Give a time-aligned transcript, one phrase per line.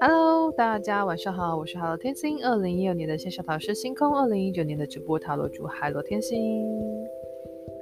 [0.00, 2.44] Hello，大家晚上好，我是海螺天星。
[2.44, 6.66] 二零一六年的线上塔师星空，二零一九年的直播塔罗主海螺天星。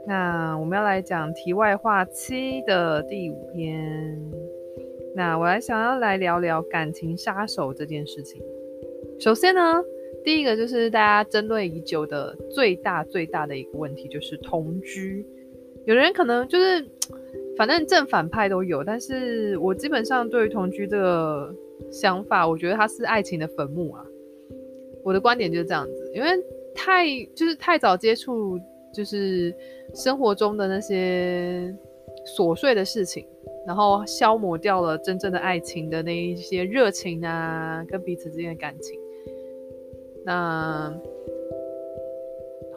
[0.07, 4.21] 那我们要来讲题外话七的第五篇。
[5.15, 8.43] 那我来想要来聊聊感情杀手这件事情。
[9.19, 9.83] 首先呢，
[10.23, 15.27] 第一个就是大家争论已久的最大最大的一个问题，就是同居。
[15.93, 16.87] 有人可能就是，
[17.57, 21.55] 反正正反派都有，但是我基本上对于同居这个。
[21.93, 24.05] 想法，我觉得它是爱情的坟墓啊。
[25.05, 26.29] 我的观点就是这样子，因为
[26.75, 28.59] 太就是太早接触，
[28.93, 29.55] 就是
[29.95, 31.73] 生活中的那些
[32.37, 33.25] 琐碎的事情，
[33.65, 38.99] 然后消磨掉了真正的爱情的那一些热情啊，跟彼此之间的感情。
[40.27, 40.93] 那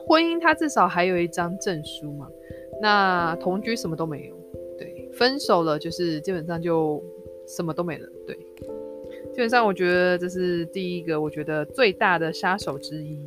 [0.07, 2.29] 婚姻它至少还有一张证书嘛，
[2.81, 4.35] 那同居什么都没有，
[4.77, 7.03] 对，分手了就是基本上就
[7.47, 8.35] 什么都没了，对。
[9.33, 13.17] 基本上，我觉得这是第一个，我觉得最大的杀手之一。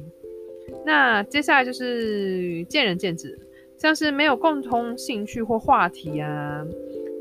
[0.84, 3.38] 那接下来就是见仁见智，
[3.78, 6.62] 像是没有共同兴趣或话题啊，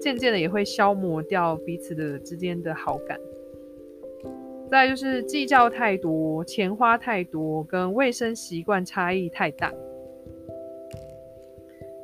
[0.02, 3.18] 渐渐的也会消磨掉彼此的之间的好感。
[4.70, 9.72] 再就是计较太多，钱花太多，跟卫生习惯差异太大。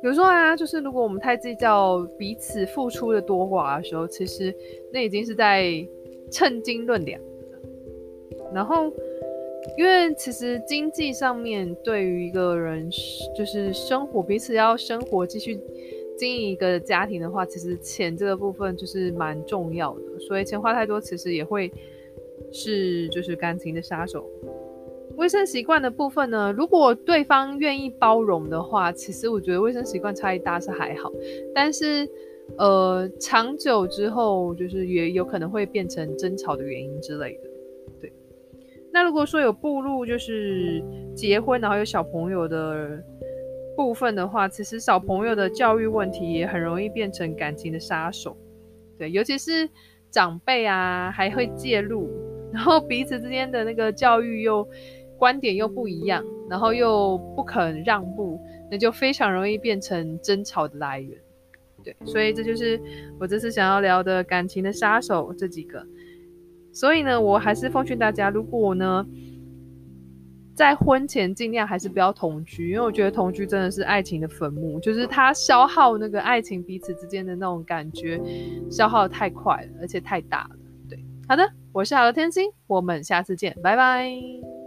[0.02, 4.54] 有时候啊，就是如果我们太计较彼此付出的多寡的时候，其实
[4.92, 5.86] 那已经是在。
[6.32, 7.20] 称斤论两，
[8.54, 8.84] 然后，
[9.76, 12.88] 因为其实经济上面对于一个人
[13.36, 15.58] 就是生活，彼此要生活继续
[16.16, 21.68] 经营一个家庭的话，其实钱这个部分就是蛮重要的，所以钱花太多，其实也会
[22.52, 24.24] 是就是感情的杀手。
[25.20, 31.12] 卫生习惯的部分呢，如果对方愿意包容的话，其实我觉得卫生习惯差异大是还好，
[31.54, 32.08] 但是。
[32.58, 37.48] 呃，长久之后，就是也有可能会变成争吵的原因之类的。
[38.00, 38.12] 对，
[38.92, 40.82] 那如果说有步入就是
[41.14, 43.00] 结婚，然后有小朋友的
[43.76, 48.36] 部分的话，其实小朋友的教育问题也很容易变成感情的杀手。
[48.98, 49.70] 对，尤其是
[50.10, 52.10] 长辈啊，还会介入，
[52.52, 54.68] 然后彼此之间的那个教育又
[55.20, 61.16] 观点又不一样，然后又不肯让步，那就非常容易变成争吵的来源。
[61.84, 62.80] 对，所以这就是
[63.18, 65.86] 我这次想要聊的感情的杀手这几个。
[66.72, 69.06] 所以呢，我还是奉劝大家，如果呢
[70.54, 78.20] 在婚前尽量还是不要同居，因为我觉得同居真的是爱情的坟墓，就是它消耗那个爱情彼此之间的那种感觉，
[78.70, 80.56] 消耗太快了，而且太大了。
[80.88, 80.98] 对，
[81.28, 84.59] 好的，我是海螺天星，我们下次见，拜拜。